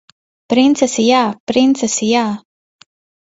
Princesi 0.53 1.05
jā! 1.07 1.19
Princesi 1.51 2.09
jā! 2.13 2.25